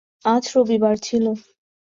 আজ 0.25 0.43
রবিবার 0.55 0.95
ছিল। 1.03 1.25